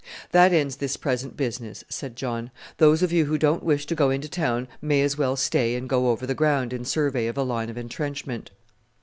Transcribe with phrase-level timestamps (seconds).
[0.31, 2.49] "That ends this present business," said John.
[2.77, 5.87] "Those of you who don't wish to go into town may as well stay and
[5.87, 8.49] go over the ground in survey of a line of entrenchment."